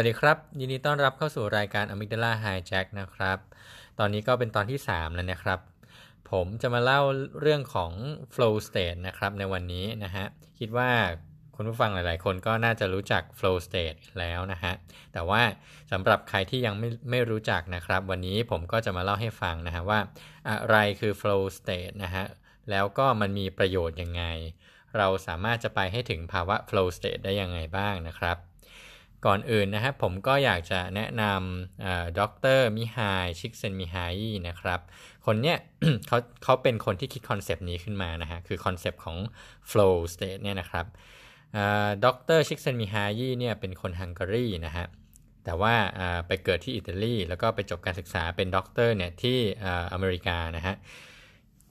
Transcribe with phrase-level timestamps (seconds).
[0.00, 3.38] วัสดีครับ ยินดีต้อนรับเข้าสู่รายการ Amygdala Hijack นะครับ
[3.98, 5.60] ตอนนี้ก็เป็นตอนที่ 3 แล้วนะครับ
[6.30, 7.00] ผมจะมาเล่า
[7.40, 7.92] เรื่องของ
[8.34, 10.26] flow state นะครับในวันนี้นะฮะ
[10.58, 10.90] คิดว่า
[11.56, 14.72] คุณผู้ฟังหลาย ๆ คนก็น่าจะรู้จัก flow state แล้วนะฮะ
[15.12, 15.42] แต่ว่า
[15.92, 20.00] สำหรับใครที่ยังไม่ไม่รู้จักนะครับ วันนี้ผมก็จะมาเล่าให้ฟังนะฮะว่า
[20.48, 22.24] อะไรคือ flow state นะฮะ
[22.70, 24.24] แล้วก็มันมีประโยชน์ยังไง
[24.96, 28.38] เราสามารถจะไปให้ถึงภาวะ flow state ได้ยังไงบ้างนะครับ
[29.26, 34.14] ก่อนอื่นนะครับผมก็อยากจะแนะนำด็อกเตอร์มิฮายชิกเซนมิฮาย
[34.48, 34.80] นะครับ
[35.26, 35.56] คนเนี้ย
[36.06, 39.16] เขาเขาเป็นคนที่คิด concept นี้ขึ้นมานะฮะ คือ concept ของ
[39.70, 40.86] flow state เนี่ยนะครับ
[42.04, 44.86] ด็อกเตอร์ชิกเซนมิฮายเนี่ยเป็นคนฮังการีนะฮะ
[45.44, 45.74] แต่ว่า
[46.26, 49.38] ไปเกิดที่อิตาลี แล้วก็ไปจบการศึกษาเป็นด็อกเตอร์เนี่ยที่
[49.92, 50.74] อเมริกานะฮะ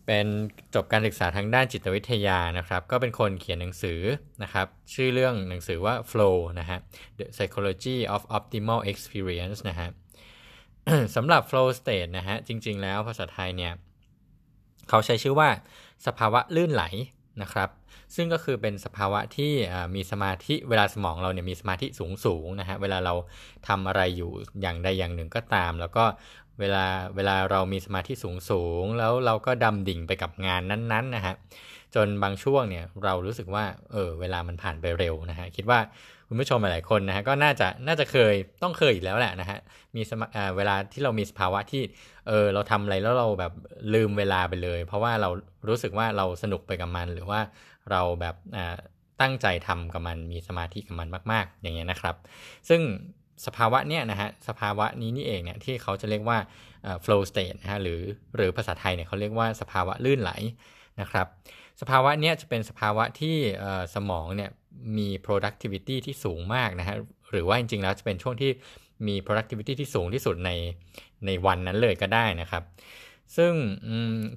[0.08, 0.28] เป็น
[0.76, 4.02] จบการศึกษาทางด้านจิตวิทยานะครับ ก็เป็นคนเขียนหนังสือ
[4.44, 6.80] นะครับ ชื่อเรื่องหนังสือว่า Flow นะฮะ
[7.18, 9.90] The Psychology of Optimal Experience นะฮะ
[11.16, 13.74] สำหรับ flow state นะฮะ จริง ๆ แล้วภาษาไทยเนี่ย
[14.90, 15.50] เขาใช้ชื่อว่า
[16.06, 16.84] สภาวะลื่นไหล
[17.42, 17.70] นะครับ
[18.16, 19.54] ซึ่งก็คือเป็นสภาวะที่
[19.96, 23.14] มีสมาธิเวลาสมองเราเนี่ยมีสมาธิสูงสูงนะฮะ เวลาเรา
[23.68, 24.32] ทำอะไรอยู่
[24.62, 26.06] อย่างใดอย่างหนึ่งก็ตาม แล้วก็
[26.60, 31.36] เวลาเวลาเรามีสมาธิสูงสูงแล้วเราก็ดำดิ่งไปกับงานนั้นๆนะฮะ
[31.96, 35.80] จนบางช่วงเนี่ยเรารู้สึกว่าเออเวลามันผ่านไปเร็วนะฮะคิดว่า
[36.28, 39.60] คุณผู้ชมหลายคนนะฮะก็น่าจะน่าจะเคยต้องเคยอีกแล้วแหละนะฮะ
[39.96, 41.84] มีสมาเวลาที่เรามีสภาวะที่
[42.28, 43.54] เออเราทำอะไรแล้วเราแบบ
[43.94, 45.30] ลืมเวลาไปเลย เพราะว่าเรา
[45.68, 47.40] รู้สึกว่าเราสนุกไปกับมัน หรือว่า
[47.92, 48.36] เราแบบ
[49.22, 52.16] ตั้งใจทำกับมันมีสมาธิกับมันมาก ๆ อย่างเงี้ยนะครับ
[52.70, 52.82] ซึ่ง
[53.46, 56.38] สภาวะเนี้ยนะฮะสภาวะนี้นี่เองเนี่ยที่เขาจะเรียกว่า
[57.06, 58.02] flow state นะฮะหรือ
[58.36, 60.32] หรือภาษาไทยเนี่ยเขาเรียกว่าสภาวะลื่นไหล
[61.02, 61.28] นะครับ
[61.82, 63.36] สภาวะเนี้ยจะเป็นสภาวะที่
[63.96, 64.52] สมองเนี่ย
[64.98, 66.96] มี productivity ที่สูงมากนะฮะ
[67.32, 68.52] หรือว่าจริงๆแล้วจะเป็นช่วงที่
[69.08, 70.52] มี productivity ที่สูงที่สุดใน
[71.26, 72.64] ในวันนั้นเลยก็ได้นะครับ
[73.36, 73.54] ซึ่ง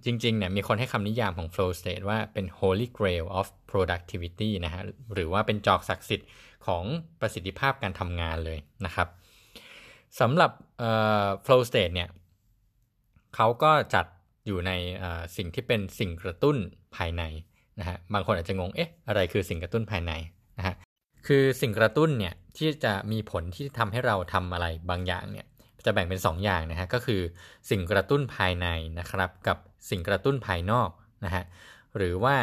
[0.04, 4.82] จริงๆเนี่ยมีคนให้คำนิยามของ flow state ว่าเป็น holy grail of productivity นะฮะ
[5.14, 6.28] หรือว่าเป็นจอกศักดิ์สิทธิ์
[6.66, 6.84] ของ
[7.20, 9.08] ประสิทธิภาพการทำงานเลยนะครับ
[10.20, 10.50] สำหรับ
[11.46, 12.08] flow state เนี่ย
[13.34, 14.06] เขาก็จัด
[14.46, 14.72] อยู่ใน
[15.36, 16.56] สิ่งที่เป็นสิ่งกระตุ้น
[16.96, 17.22] ภายใน
[17.80, 20.12] นะฮะบางคนอาจจะงงเอ๊ะอะไรคือสิ่งกระตุ้นภายใน
[20.58, 20.74] นะฮะ
[21.26, 25.46] คือสิ่งกระตุ้นเนี่ยที่จะมีผลที่ทำให้เราทำอะไรบางอย่างเนี่ย
[25.84, 27.20] จะแบ่งเป็น2ออย่างนะฮะก็คือ
[27.70, 28.66] สิ่งกระตุ้นภายใน
[28.98, 29.56] นะครับกับ
[29.90, 30.88] สิ่งกระตุ้นภายนอก
[31.24, 31.44] นะฮะ
[31.96, 32.36] หรือว่า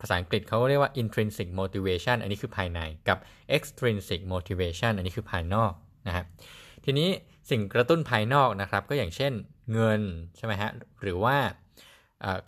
[0.00, 3.18] ภาษาอังกฤษเขาเรียกว่า intrinsic motivation อันนี้คือภายในกับ
[3.56, 5.72] extrinsic motivation อันนี้คือภายนอก
[6.08, 6.24] นะฮะ
[6.84, 7.08] ทีนี้
[7.50, 9.32] สิ่งกระตุ้นภายนอกนะครับ ก็อย่างเช่น
[9.72, 10.00] เงิน
[10.36, 10.70] ใช่ไหมฮะ
[11.02, 11.36] หรือว่า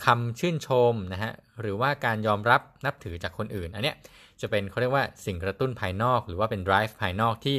[0.05, 3.97] คำชื่นชมนะฮะหรือว่าการยอมรับนับถือจากคนอื่น อันเนี้ย
[4.41, 7.59] จะเป็นเขาเรียกว่าสิ่งกระตุ้นภายนอก หรือว่าเป็น drive ภายนอกที่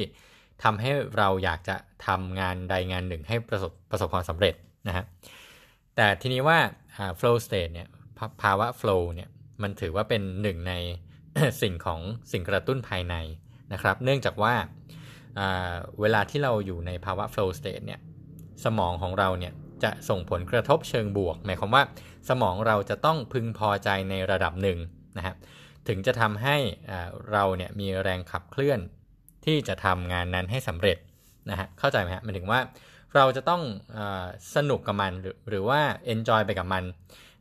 [0.64, 1.76] ทำให้เราอยากจะ
[2.08, 4.56] ทำงานใดงานหนึ่งให้ประสบประสบความสำเร็จ
[4.88, 5.06] นะฮะ
[5.96, 6.60] แต่ทีนี้ว่า
[7.20, 7.88] flow state เนี่ย
[8.42, 9.30] ภาวะ flow เนี่ย
[9.62, 10.74] มันถือว่าเป็นหนึ่งใน
[11.62, 12.00] สิ่งของ
[12.32, 13.16] สิ่งกระตุ้นภายใน
[13.74, 14.54] นะครับ เนื่องจากว่า
[16.02, 18.00] เวลาที่เราอยู่ในภาวะ flow state เนี่ย
[18.66, 21.84] สมองของเราเนี่ยจะส่งผลกระทบเชิงบวก หมายความว่า
[22.30, 24.80] สมองเราจะต้องพึงพอใจในระดับหนึ่ง
[25.18, 25.36] นะฮะ
[25.88, 26.58] ถึงจะทำให้
[27.32, 28.80] เราเนี่ยมีแรงขับเคลื่อน
[29.46, 30.98] ที่จะทำงานนั้นให้สำเร็จ
[31.50, 32.60] นะฮะเข้าใจไหมฮะหมันถึงว่า
[33.16, 33.62] เราจะต้อง
[33.98, 34.00] อ
[34.56, 35.82] สนุกกับมันหรือหรือว่า
[36.14, 36.84] enjoy ไปกับมัน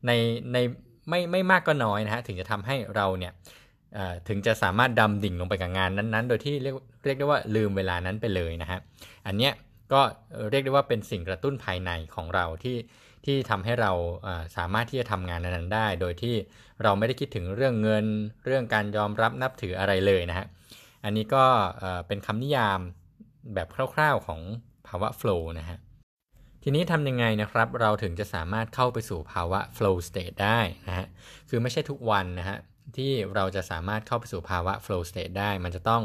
[0.07, 0.13] ใน
[0.53, 0.57] ใน
[1.09, 3.33] ไม่ไม่มากก็น้อยนะฮะถึงจะทำให้เราเนี่ย
[4.29, 8.79] ถึงจะสามารถดำดิ่งลงไปกับงานนั้นๆ โดยที่เรียกเรียกได้ว่าลืมเวลานั้นไปเลยนะฮะ
[9.27, 9.53] อันเนี้ย
[9.93, 10.01] ก็
[10.51, 12.77] เรียกได้ว่าเป็นสิ่งกระตุ้นภายในของเราที่
[13.27, 13.93] ที่ทำให้เรา
[14.57, 16.35] สามารถที่จะทำงานนั้นได้ โดยที่
[16.83, 18.05] เราไม่ได้คิดถึงเรื่องเงิน
[18.47, 20.47] เรื่องการยอมรับนับถืออะไรเลยนะฮะ
[21.05, 21.45] อันนี้ก็
[22.07, 22.81] เป็นคำนิยาม
[23.55, 24.41] แบบคร่าวๆของ
[24.87, 25.79] ภาวะโฟล์นะฮะ
[26.63, 31.07] ทีนี้ทำยังไงนะครับ เราถึงจะสามารถเข้าไปสู่ภาวะ flow state ได้นะฮะ
[31.49, 32.59] คือไม่ใช่ทุกวันนะฮะ
[32.97, 36.03] ที่เราจะสามารถเข้าไปสู่ภาวะ flow state ได้ มันจะต้อง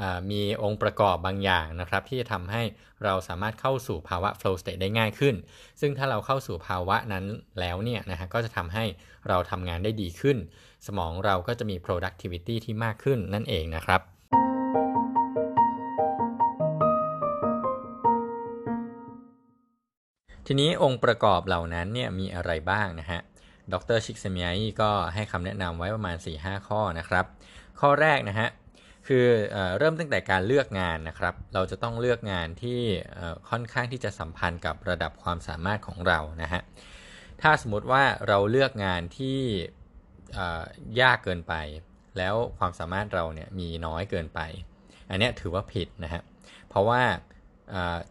[0.00, 2.62] อมีองค์ประกอบบางอย่างนะครับ ที่จะทำให้
[3.04, 5.34] เราสามารถเข้าสู่ภาวะ flow state ได้ง่ายขึ้น
[5.80, 7.24] ซึ่งถ้าเราเข้าสู่ภาวะนั้น
[7.60, 8.84] แล้วเนี่ยนะฮะก็จะทำให้
[9.28, 10.36] เราทำงานได้ดีขึ้น
[10.86, 14.00] สมองเราก็จะมี productivity ที่มากขึ้นนั่นเองนะครับ
[20.50, 23.20] ทีนี้องค์ประกอบเหล่านั้นเนี่ยมีอะไรบ้างนะฮะ
[23.72, 24.48] ดร.ชิกเซนมิฮาย
[24.80, 27.24] ก็ให้คำแนะนำไว้ประมาณ 4-5 ข้อนะครับ
[27.80, 28.48] ข้อแรกนะฮะ
[29.06, 32.80] คือเอเริ่มตั้งแต่การเลือกงานนะครับ เราจะต้องเลือกงานที่
[33.50, 36.60] ค่อนข้างที่จะสัมพันธ์กับระดับความสามารถของเรานะฮะ
[37.42, 39.40] ถ้าสมมติว่าเราเลือกงานที่
[41.00, 41.54] ยากเกินไป
[42.18, 44.40] แล้วความสามารถเราเนี่ยมีน้อยเกินไป
[45.10, 46.22] อันนี้ถือว่าผิดนะฮะ
[46.68, 47.02] เพราะว่า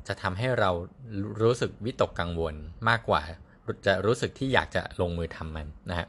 [0.07, 0.71] จะทำให้เรา
[1.43, 2.55] รู้สึกวิตกกังวล
[2.89, 3.21] มากกว่า
[3.87, 6.07] จะรู้สึกที่อยากจะลงมือทำมันนะฮะ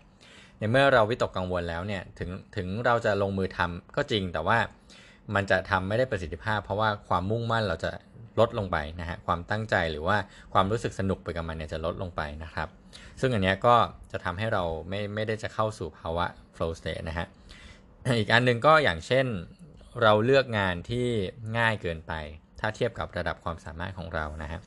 [0.59, 4.59] ในเมื่อเราวิตกกังวลแล้วเนี่ยถึงถึงเราจะลงมือทำก็จริงแต่ว่า
[5.35, 7.91] มันจะทำไม่ได้ประสิทธิภาพ เพราะว่าความมุ่งมั่นเราจะ
[8.41, 10.17] ลดลงไปนะฮะความตั้งใจหรือว่า
[10.53, 12.69] ความรู้สึกสนุกไปกับมันเนี่ยจะลดลงไปนะครับ
[13.21, 13.75] ซึ่งอันนี้ก็
[14.13, 17.27] จะทำให้เราไม่ไม่ได้จะเข้าสู่ภาวะ flow state นะฮะ
[18.19, 19.27] อีกอันหนึ่งก็อย่างเช่น
[20.03, 21.07] เราเลือกงานที่
[21.59, 22.13] ง่ายเกินไป
[22.61, 24.61] ถ้าเทียบกับระดับความสามารถของเรานะฮะ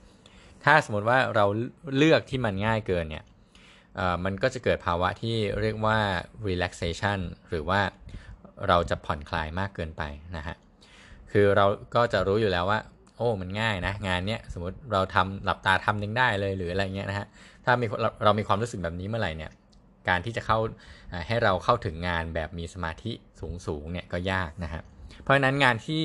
[0.63, 1.45] ถ้าสมมติว่าเรา
[1.97, 3.25] เลือกที่มันง่ายเกินเนี่ย
[4.25, 5.97] มันก็จะเกิดภาวะที่เรียกว่า
[6.47, 7.81] relaxation หรือว่า
[8.67, 10.03] เราจะผ่อนคลายมากเกินไป
[10.37, 10.55] นะฮะ
[11.31, 11.65] คือเรา
[11.95, 12.79] ก็จะรู้อยู่แล้วว่า
[13.17, 17.27] โอ้มันง่ายนะงานเนี้ยสมมติเราทำหลับตาทำยังได้เลยหรืออะไรเงี้ยนะฮะ
[17.65, 17.85] ถ้ามี
[18.23, 19.51] เรามีความรู้สึกแบบนี้เมื่อไหร่เนี่ย
[20.09, 20.59] การที่จะเข้า
[21.27, 24.81] ให้เราเข้าถึงงานแบบมีสมาธิสูงสูงเนี่ยก็ยากนะฮะ
[25.21, 26.03] เพราะฉะนั้นงานที่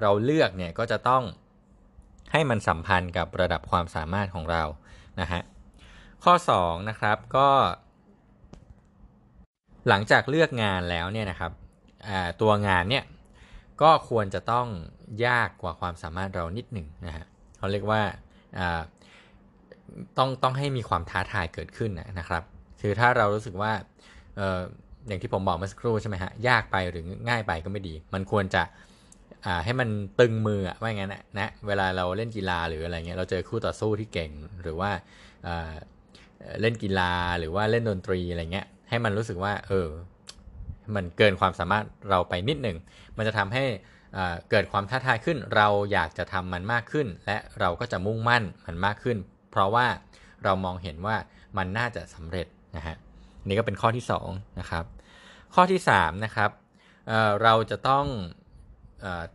[0.00, 1.22] เราเลือกเนี่ยก็จะต้อง
[2.32, 4.62] ให้มันสัมพันธ์กับระดับความสามารถของเรา
[5.20, 5.40] นะฮะ
[6.24, 7.48] ข้อ2นะครับก็
[9.88, 11.52] หลังจากเลือกงานแล้วเนี่ยนะครับ
[12.40, 13.04] ตัวงานเนี่ย
[13.82, 14.66] ก็ควรจะต้อง
[15.26, 17.24] ยากกว่าความสามารถเรานิดหนึ่งนะฮะ
[17.58, 18.02] เขาเรียกว่า
[20.18, 22.42] ต้องต้องให้มีความท้าทายเกิดขึ้นนะครับ
[22.80, 23.72] คือถ้าเรารู้สึกว่า
[25.06, 28.62] อย่างที่ผมบอกเมื่อสักครู่ใช่ไหมฮะยากไปหรือง่ายไปก็ไม่ดี มันควรจะ
[29.64, 29.88] ให้มัน
[30.20, 34.30] ตึงมือว่าอย่างนั้นนะเวลาเราเล่นกีฬาหรืออะไรเงี้ยเราเจอคู่ต่อสู้ที่เก่ง
[34.62, 34.90] หรือว่า
[36.60, 39.88] เล่นกีฬาหรือว่าเล่นดนตรีอะไรเงี้ยให้มันรู้สึกว่าเออ
[40.94, 42.76] มันเกินความสามารถเราไปนิดหนึ่ง
[43.16, 43.64] มันจะทำให้
[44.50, 49.18] เกิดความท้าทายขึ้น เราอยากจะทำมันมากขึ้น และเราก็จะมุ่งมั่นมันมากขึ้น
[49.50, 49.86] เพราะว่า
[50.44, 51.16] เรามองเห็นว่า
[51.56, 52.96] มันน่าจะสำเร็จนะฮะ
[53.46, 54.84] นี่ก็เป็นข้อที่2นะครับ
[55.54, 56.50] ข้อที่3นะครับ
[57.08, 58.06] เเราจะต้อง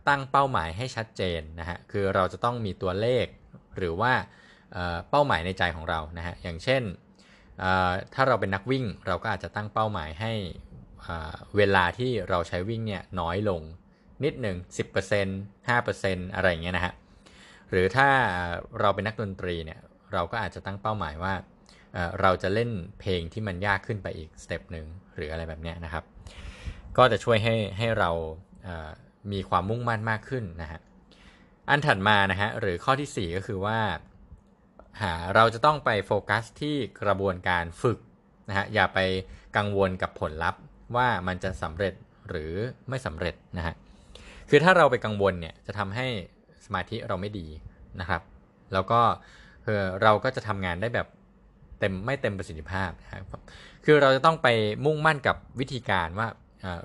[0.08, 3.26] ตั้งเป้าหมายให้ชัดเจนนะฮะคือเราจะต้องมีตัวเลข
[3.76, 4.12] หรือว่า
[5.10, 6.82] เป้าหมายในใจของเรานะฮะอย่างเช่น
[8.14, 10.32] ถ้าเราเป็นนักวิ่งเราก็อาจจะตั้งเป้าหมายให้
[11.56, 13.62] เวลาที่เราใช้วิ่งเนี่ยน้อยลง
[14.24, 14.56] นิดหนึ่ง
[15.16, 16.94] 10% 5%อะไรอย่างเงี้ยนะฮะ
[17.70, 18.08] หรือถ้า
[18.80, 19.80] เราเป็นนักดนตรีเนี่ย
[20.12, 21.34] เราก็อาจจะตั้งเป้าหมายว่า
[22.20, 22.70] เราจะเล่น
[23.00, 26.04] เพลงที่มันยากขึ้นไปอีกสเต็ปหนึ่งหรืออะไรแบบเนี้ยนะครับ
[26.96, 28.10] ก็จะช่วยให้ให้เรา
[29.32, 30.80] มีความมุ่งมั่นมากขึ้นนะฮะ
[31.68, 33.78] อันถัดมานะฮะหรือข้อที่ 4 ก็คือว่า
[35.02, 37.98] หาเราจะต้องไปโฟกัสที่กระบวนการฝึก
[38.48, 38.98] นะฮะอย่าไป
[39.56, 40.60] กังวลกับผลลัพธ์
[40.96, 41.94] ว่ามันจะสำเร็จ
[42.28, 42.52] หรือ
[42.88, 43.74] ไม่สำเร็จนะฮะ
[44.50, 46.06] คือถ้าเราไปกังวลเนี่ยจะทำให้
[46.64, 47.46] สมาธิเราไม่ดี
[48.00, 48.22] นะครับ
[48.72, 49.00] แล้วก็
[50.02, 51.08] เราก็จะทำงานได้แบบ
[51.80, 53.42] เต็มไม่เต็มประสิทธิภาพนะครับ
[53.84, 54.48] คือเราจะต้องไป
[54.84, 56.28] มุ่งมั่นกับวิธีการว่า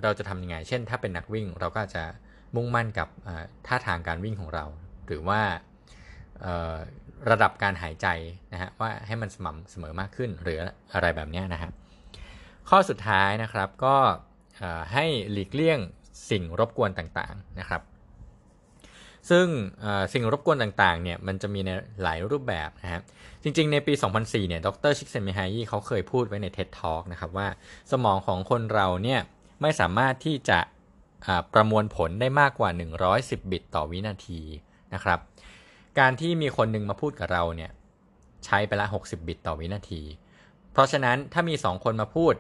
[0.04, 2.04] เราจะทำยังไง เช่น ถ้าเป็นนักวิ่งเราก็จะ
[2.56, 3.08] มุ่งมั่นกับ
[3.68, 4.66] ท่าทางการวิ่งของเรา
[5.08, 5.42] หรือว่า
[7.30, 8.08] ระดับการหายใจ
[8.54, 10.60] นะฮะว่าให้มันสม่ำเสมอมากขึ้นหรือ
[10.94, 11.72] อะไรแบบนี้นะครับ
[12.70, 13.96] ข้อสุดท้ายนะครับก็
[14.94, 15.80] ให้หลีกเลี่ยง
[16.30, 17.82] สิ่งรบกวนต่างๆนะครับ
[19.30, 19.48] ซึ่ง
[20.14, 21.70] สิ่งรบกวนต่างๆเนี่ยมันจะมีใน
[22.04, 23.02] หลายรูปแบบนะครับ
[23.44, 27.48] จริงๆ ในปี 2004เนี่ยดรชิกเซนมิฮายีเขาเคยพูดไว้ใน TED Talk นะครับว่า
[27.92, 29.20] สมองของคนเราเนี่ย
[29.62, 30.60] ไม่สามารถที่จะ
[31.54, 32.70] ประมวลผลได้มากกว่า
[33.10, 34.42] 110 บิตต่อวินาที
[34.94, 35.20] นะครับ
[36.00, 37.72] การที่มีคนนึงมาพูดกับเราเนี่ย
[38.46, 40.02] ใช้ไปละ 60 บิตต่อวินาที
[40.72, 42.34] เพราะฉะนั้นถ้ามี 2 คนมาพูด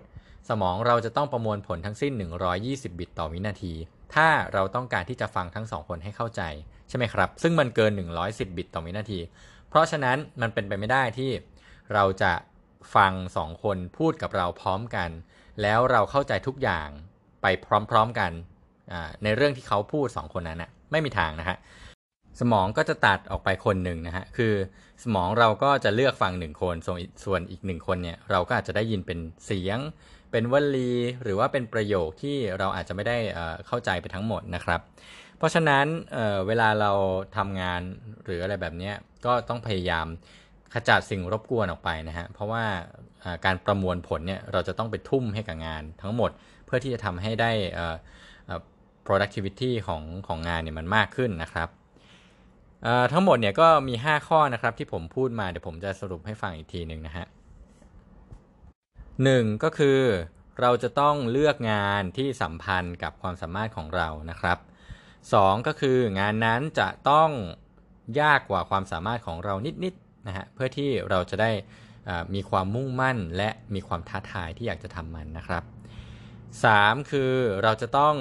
[0.50, 2.14] สมองเราจะต้องประมวลผลทั้งสิ้น
[2.56, 3.74] 120 บิตต่อวินาที
[4.16, 6.42] ถ้าเราต้องการที่จะฟังทั้ง 2 คนให้เข้าใจ
[6.90, 7.92] ใช่ไหมครับ ซึ่งมันเกิน
[8.26, 9.20] 110 บิตต่อวินาที
[9.70, 11.32] เพราะฉะนั้นมันเป็นไปไม่ได้ที่
[11.94, 12.34] เราจะ
[12.96, 15.10] ฟัง 2 คนพูดกับเราพร้อมกัน
[15.62, 16.90] แล้วเราเข้าใจทุกอย่าง
[17.42, 17.46] ไป
[17.90, 18.32] พร้อม ๆกัน
[19.24, 21.58] ในเรื่องที่เขาพูด 2 คนนั้นนะไม่มีทางนะฮะ
[22.40, 24.54] สมองก็จะตัดออกไปคนหนึ่งนะฮะคือ
[25.04, 26.76] สมองเราก็จะเลือกฟังหนึ่งคน
[27.26, 29.80] ส่วนอีกหนึ่งคนเนี่ยเราก็อาจจะได้ยินเป็นเสียง
[30.32, 30.92] เป็นวลี
[31.24, 33.18] หรือว่าเป็นประโยคที่เราอาจจะไม่ได้
[33.68, 34.80] เข้าใจไปทั้งหมดนะครับ
[35.38, 36.92] เพราะฉะนั้นเเวลาเรา
[37.38, 37.82] ทำงาน
[38.24, 38.92] หรืออะไรแบบนี้
[39.26, 40.08] ก็ต้องพยายาม
[40.74, 42.64] ขจัดสิ่งรบกวนออกไปนะฮะเพราะว่า
[43.46, 46.32] การประมวลผลเนี่ยเราจะต้องไปทุ่มให้กับงานทั้งหมด
[46.66, 47.52] เพื่อที่จะทำให้ได้
[49.08, 51.70] productivity ของของงานเนี่ยมันมากขึ้นนะครับ
[53.12, 57.26] ทั้งหมดเนี่ยก็มี 5 ข้อนะครับที่ผมพูดมาเดี๋ยวผมจะสรุปให้ฟังอีกทีหนึ่งนะฮะ
[59.24, 60.00] หนึ่งก็คือ
[60.62, 64.58] เราจะต้องเลือกงานที่สัมพันธ์กับความสามารถของเรานะครับ
[65.34, 67.30] สองก็คืองานนั้นจะต้อง
[68.22, 71.52] ยากกว่าความสามารถของเรานิดๆนะฮะเพื่อที่เราจะได้
[72.34, 75.64] มีความมุ่งมั่นและมีความท้าทายที่อยากจะทำมันนะครับ
[76.36, 77.12] 3.
[77.12, 77.32] คือ
[77.64, 78.16] เราจะต้อง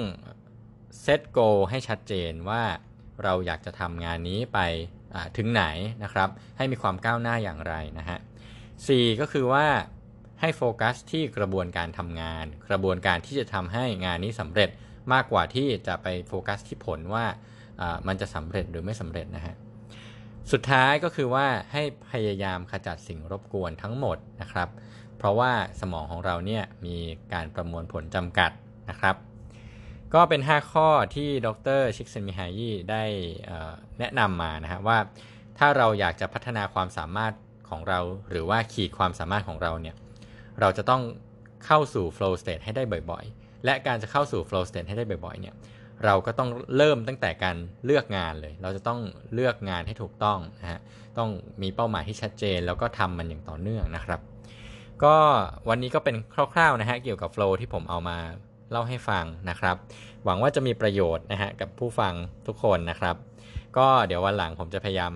[1.01, 2.63] เซตโกให้ชัดเจนว่า
[3.23, 4.59] เราอยากจะทำงานนี้ไป
[5.37, 5.63] ถึงไหน
[6.03, 8.19] นะครับ ให้มีความก้าวหน้าอย่างไรนะฮะ
[8.69, 9.65] 4ก็คือว่า
[10.41, 14.69] ให้โฟกัสที่กระบวนการทำงาน กระบวนการที่จะทำให้งานนี้สำเร็จ
[15.13, 17.25] มากกว่าที่จะไปโฟกัสที่ผลว่า
[18.07, 19.55] มันจะสำเร็จหรือไม่สำเร็จนะฮะ
[20.51, 24.69] สุดท้ายก็คือว่าให้พยายามขจัดสิ่งรบกวนทั้งหมดนะครับ
[25.17, 26.97] เพราะว่าสมองของเราเนี่ยมี
[27.33, 28.51] การประมวลผลจำกัด
[28.89, 29.15] นะครับ
[30.13, 31.47] ก็เป็น 5 ข้อที่ด
[31.79, 33.03] รชิกเซนมิฮายีได้
[33.99, 34.97] แนะนำมานะฮะว่า
[35.57, 37.33] ถ้าเราอยากจะพัฒนาความสามารถ
[37.69, 39.95] ของเรา หรือว่าขีดความสามารถของเราเนี่ย
[40.59, 41.01] เราจะต้อง
[41.65, 45.55] เข้าสู่ flow state ให้ได้บ่อยๆ และการจะเข้าสู่ flow state ให้ได้บ่อยๆเนี่ย
[46.05, 48.99] เราก็ต้องเริ่มตั้งแต่การเลือกงานเลย เราจะต้อง
[49.33, 50.79] เลือกงานให้ถูกต้องนะฮะ
[51.17, 51.29] ต้อง
[51.61, 54.19] มีเป้าหมายที่ชัดเจน แล้วก็ทำมันอย่างต่อเนื่องนะครับ
[55.03, 55.15] ก็
[55.69, 56.15] วันนี้ก็เป็น
[56.53, 58.17] คร่าวๆนะฮะเกี่ยวกับ flow ที่ผมเอามา
[58.71, 59.75] เล่าให้ฟังนะครับ
[60.25, 62.13] หวังว่าจะมีประโยชน์นะฮะกับผู้ฟัง
[62.47, 63.15] ทุกคนนะครับ
[63.77, 65.13] ก็เดี๋ยววันหลังผมจะพยายาม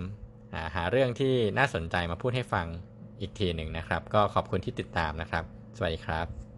[0.76, 2.66] หาเรื่องที่น่าสนใจมาพูดให้ฟัง
[3.20, 5.44] อีกทีหนึ่งนะครับ ก็ขอบคุณที่ติดตามนะครับ
[5.78, 6.49] สวัสดีครับ